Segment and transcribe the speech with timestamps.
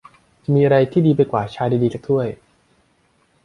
[0.43, 2.27] จะมีอะไรที่ดีไปกว่า ชาดี ๆ สักถ้วย?